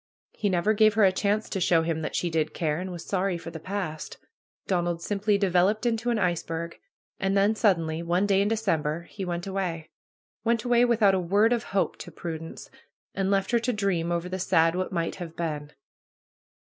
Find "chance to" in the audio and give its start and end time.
1.11-1.59